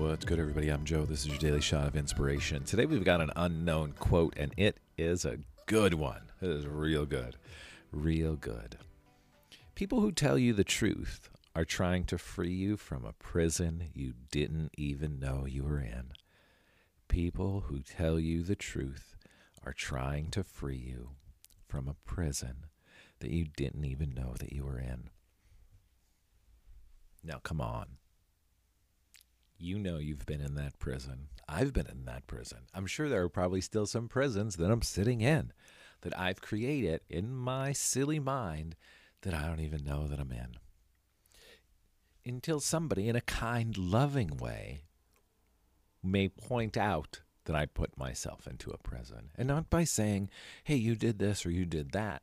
[0.00, 0.70] What's good, everybody?
[0.70, 1.04] I'm Joe.
[1.04, 2.64] This is your daily shot of inspiration.
[2.64, 6.22] Today we've got an unknown quote, and it is a good one.
[6.40, 7.36] It is real good.
[7.92, 8.78] Real good.
[9.74, 14.14] People who tell you the truth are trying to free you from a prison you
[14.32, 16.12] didn't even know you were in.
[17.08, 19.16] People who tell you the truth
[19.66, 21.10] are trying to free you
[21.68, 22.64] from a prison
[23.18, 25.10] that you didn't even know that you were in.
[27.22, 27.98] Now, come on.
[29.62, 31.28] You know you've been in that prison.
[31.46, 32.60] I've been in that prison.
[32.72, 35.52] I'm sure there are probably still some prisons that I'm sitting in
[36.00, 38.74] that I've created in my silly mind
[39.20, 40.56] that I don't even know that I'm in.
[42.24, 44.84] Until somebody, in a kind, loving way,
[46.02, 49.30] may point out that I put myself into a prison.
[49.36, 50.30] And not by saying,
[50.64, 52.22] hey, you did this or you did that,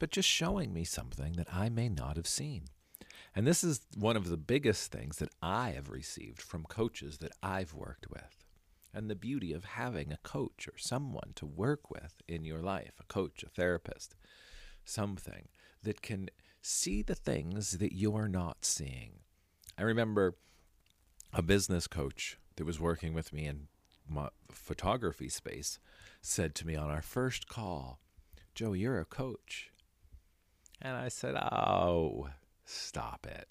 [0.00, 2.64] but just showing me something that I may not have seen.
[3.34, 7.32] And this is one of the biggest things that I have received from coaches that
[7.42, 8.44] I've worked with.
[8.92, 12.92] And the beauty of having a coach or someone to work with in your life,
[13.00, 14.14] a coach, a therapist,
[14.84, 15.48] something
[15.82, 16.30] that can
[16.62, 19.14] see the things that you're not seeing.
[19.76, 20.36] I remember
[21.32, 23.66] a business coach that was working with me in
[24.08, 25.80] my photography space
[26.22, 27.98] said to me on our first call,
[28.54, 29.70] Joe, you're a coach.
[30.80, 32.28] And I said, Oh,
[32.64, 33.48] Stop it.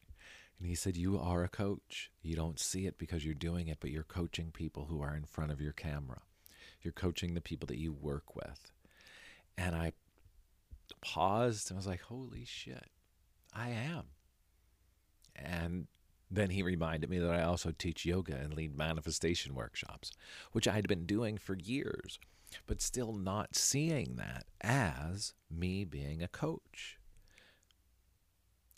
[0.59, 2.11] And he said, You are a coach.
[2.21, 5.25] You don't see it because you're doing it, but you're coaching people who are in
[5.25, 6.21] front of your camera.
[6.81, 8.71] You're coaching the people that you work with.
[9.57, 9.93] And I
[11.01, 12.87] paused and was like, Holy shit,
[13.53, 14.03] I am.
[15.35, 15.87] And
[16.31, 20.11] then he reminded me that I also teach yoga and lead manifestation workshops,
[20.51, 22.19] which I had been doing for years,
[22.67, 26.99] but still not seeing that as me being a coach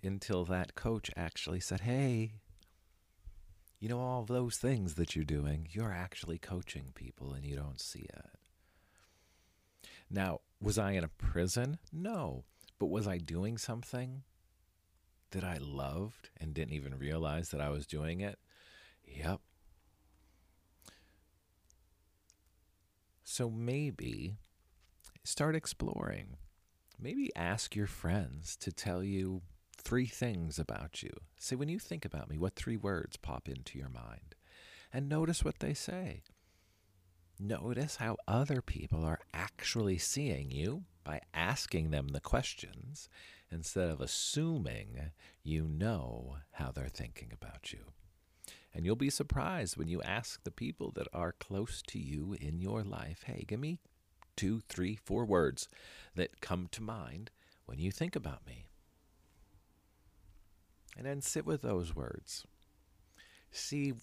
[0.06, 2.34] until that coach actually said, Hey,
[3.80, 7.80] you know, all those things that you're doing, you're actually coaching people and you don't
[7.82, 8.30] see it.
[10.10, 11.78] Now, was I in a prison?
[11.92, 12.46] No.
[12.80, 14.24] But was I doing something
[15.32, 18.40] that I loved and didn't even realize that I was doing it?
[19.06, 19.42] Yep.
[23.24, 24.38] So maybe
[25.24, 26.38] start exploring.
[27.00, 29.42] Maybe ask your friends to tell you
[29.86, 31.12] three things about you.
[31.38, 34.36] Say, when you think about me, what three words pop into your mind?
[34.92, 36.24] And notice what they say.
[37.40, 43.10] Notice how other people are actually seeing you by asking them the questions
[43.52, 45.12] instead of assuming
[45.44, 47.80] you know how they're thinking about you.
[48.74, 52.60] And you'll be surprised when you ask the people that are close to you in
[52.60, 53.80] your life, hey, give me
[54.36, 55.70] two, three, four words
[56.16, 57.32] that come to mind
[57.66, 58.66] when you think about me.
[60.98, 62.46] And then sit with those words.
[63.52, 63.94] See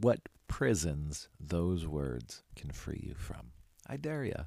[0.00, 3.52] what prisons those words can free you from.
[3.86, 4.46] I dare you.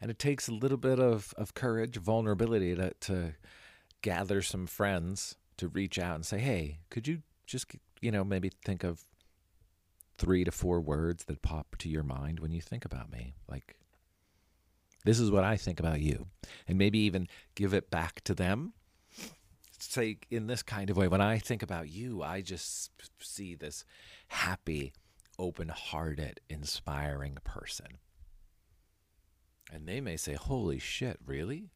[0.00, 3.34] And it takes a little bit of, of courage, vulnerability to, to
[4.02, 7.66] gather some friends to reach out and say, hey, could you just,
[8.00, 9.04] you know, maybe think of
[10.18, 13.34] three to four words that pop to your mind when you think about me?
[13.48, 13.76] Like,
[15.04, 16.26] this is what I think about you.
[16.66, 18.72] And maybe even give it back to them
[19.78, 22.90] say in this kind of way when i think about you i just
[23.20, 23.84] see this
[24.28, 24.92] happy
[25.38, 27.98] open-hearted inspiring person.
[29.72, 31.70] And they may say holy shit really?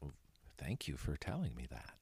[0.00, 0.12] Well,
[0.58, 1.94] thank you for telling me that.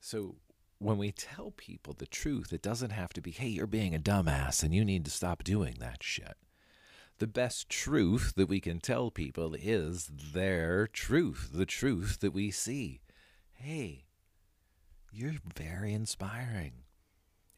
[0.00, 0.36] So
[0.78, 3.98] when we tell people the truth it doesn't have to be hey you're being a
[3.98, 6.38] dumbass and you need to stop doing that shit
[7.20, 12.50] the best truth that we can tell people is their truth, the truth that we
[12.50, 13.02] see.
[13.52, 14.06] Hey,
[15.12, 16.72] you're very inspiring.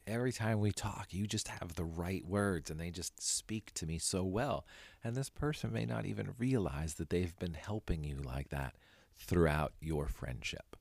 [0.05, 3.85] Every time we talk, you just have the right words and they just speak to
[3.85, 4.65] me so well.
[5.01, 8.75] And this person may not even realize that they've been helping you like that
[9.17, 10.75] throughout your friendship.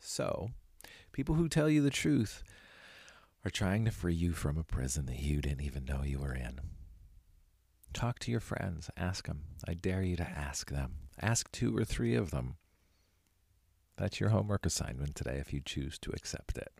[0.00, 0.50] So,
[1.12, 2.42] people who tell you the truth
[3.44, 6.34] are trying to free you from a prison that you didn't even know you were
[6.34, 6.58] in.
[7.92, 8.90] Talk to your friends.
[8.96, 9.42] Ask them.
[9.66, 10.94] I dare you to ask them.
[11.20, 12.56] Ask two or three of them.
[13.96, 16.72] That's your homework assignment today if you choose to accept it.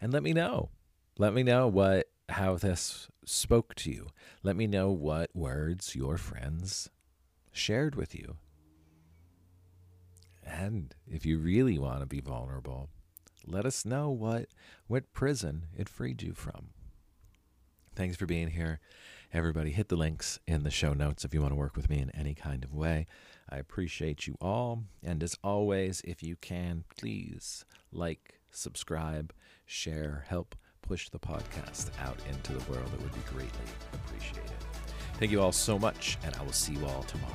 [0.00, 0.70] And let me know.
[1.18, 4.08] Let me know what how this spoke to you.
[4.42, 6.90] Let me know what words your friends
[7.52, 8.36] shared with you.
[10.44, 12.88] And if you really want to be vulnerable,
[13.46, 14.48] let us know what
[14.86, 16.70] what prison it freed you from.
[17.98, 18.78] Thanks for being here.
[19.32, 21.98] Everybody, hit the links in the show notes if you want to work with me
[21.98, 23.08] in any kind of way.
[23.50, 24.84] I appreciate you all.
[25.02, 29.32] And as always, if you can, please like, subscribe,
[29.66, 34.52] share, help push the podcast out into the world, it would be greatly appreciated.
[35.14, 37.34] Thank you all so much, and I will see you all tomorrow.